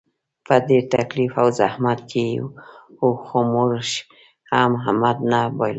په 0.45 0.55
ډېر 0.67 0.83
تکلیف 0.95 1.33
او 1.41 1.47
زحمت 1.59 1.99
کې 2.11 2.25
وو، 2.97 3.09
خو 3.25 3.39
موږ 3.53 3.85
هم 4.51 4.71
همت 4.85 5.17
نه 5.31 5.39
بایللو. 5.57 5.69